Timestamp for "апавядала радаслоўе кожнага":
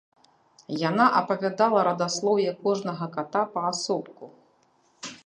1.19-3.05